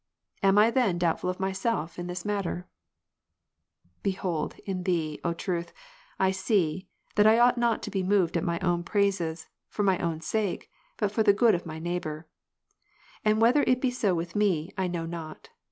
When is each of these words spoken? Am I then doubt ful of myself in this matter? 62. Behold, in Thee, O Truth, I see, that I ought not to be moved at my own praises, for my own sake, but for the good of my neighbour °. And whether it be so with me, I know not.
Am 0.41 0.57
I 0.57 0.71
then 0.71 0.97
doubt 0.97 1.19
ful 1.19 1.29
of 1.29 1.39
myself 1.39 1.99
in 1.99 2.07
this 2.07 2.25
matter? 2.25 2.67
62. 3.97 3.99
Behold, 4.01 4.55
in 4.65 4.81
Thee, 4.81 5.19
O 5.23 5.31
Truth, 5.31 5.73
I 6.17 6.31
see, 6.31 6.87
that 7.13 7.27
I 7.27 7.37
ought 7.37 7.55
not 7.59 7.83
to 7.83 7.91
be 7.91 8.01
moved 8.01 8.35
at 8.35 8.43
my 8.43 8.57
own 8.61 8.81
praises, 8.83 9.47
for 9.69 9.83
my 9.83 9.99
own 9.99 10.19
sake, 10.19 10.71
but 10.97 11.11
for 11.11 11.21
the 11.21 11.33
good 11.33 11.53
of 11.53 11.67
my 11.67 11.77
neighbour 11.77 12.27
°. 12.75 12.77
And 13.23 13.39
whether 13.39 13.61
it 13.67 13.79
be 13.79 13.91
so 13.91 14.15
with 14.15 14.35
me, 14.35 14.71
I 14.75 14.87
know 14.87 15.05
not. 15.05 15.49